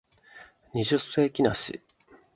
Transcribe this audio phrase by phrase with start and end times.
[0.73, 1.79] 二十世紀梨